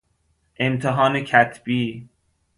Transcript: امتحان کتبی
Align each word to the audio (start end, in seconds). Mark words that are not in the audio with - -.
امتحان 0.59 1.23
کتبی 1.23 2.09